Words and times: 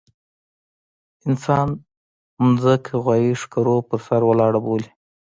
انسان 1.27 1.67
ځمکه 2.61 2.93
غوايي 3.03 3.31
ښکرو 3.41 3.75
پر 3.87 3.99
سر 4.05 4.21
ولاړه 4.25 4.59
بولي. 4.65 4.89